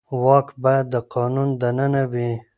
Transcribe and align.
واک 0.23 0.47
باید 0.63 0.85
د 0.93 0.95
قانون 1.13 1.49
دننه 1.61 2.03
وي 2.11 2.31